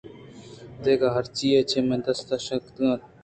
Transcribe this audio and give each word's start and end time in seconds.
دگہ 0.83 1.09
ہرچی 1.15 1.47
ئےچہ 1.53 1.79
مئے 1.87 1.97
دست 2.05 2.27
ءَ 2.35 2.45
شتگ 2.45 2.77
اَت 2.89 3.01